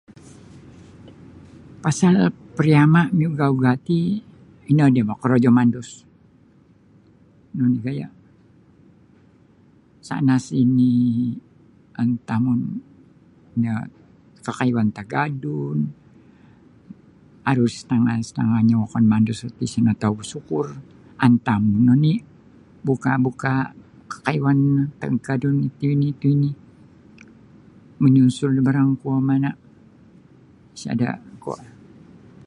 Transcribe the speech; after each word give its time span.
Pasal 1.85 2.13
pariama' 2.55 3.05
miugah-ugah 3.19 3.75
ti 3.87 3.99
ino 4.71 4.83
nio 4.93 5.03
boh 5.07 5.19
korojo 5.21 5.49
mandus 5.57 5.89
nunu 7.55 7.77
gaya' 7.85 8.13
sana-sini' 10.07 11.41
antamun 12.03 12.59
nio 13.61 13.75
kakayuan 14.45 14.89
tagadun 14.97 15.79
aru 17.49 17.65
satangah-satangahnyo 17.75 18.75
wokon 18.81 19.05
mandus 19.11 19.39
isa' 19.65 19.83
nio 19.83 19.93
tau 20.01 20.13
basukur 20.19 20.67
antamun 21.25 21.85
oni 21.95 22.13
buka'-bukaa' 22.85 23.71
kakayuan 24.11 24.59
no 24.75 24.83
tagadun 25.01 25.55
itu 25.69 25.85
ini 25.93 26.07
itu 26.13 26.27
ini 26.35 26.49
manyunsul 28.01 28.49
da 28.57 28.61
barang 28.67 28.91
kuo 29.01 29.15
mana' 29.29 29.55
sada' 30.81 31.15
kuo 31.43 31.55